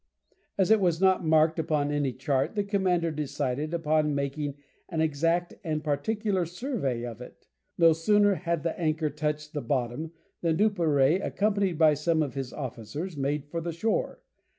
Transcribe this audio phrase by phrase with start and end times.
[0.57, 4.55] As it was not marked upon any chart, the commander decided upon making
[4.89, 7.45] an exact and particular survey of it.
[7.77, 10.11] No sooner had the anchor touched the bottom
[10.41, 14.21] than Duperrey, accompanied by some of his officers, made for the shore.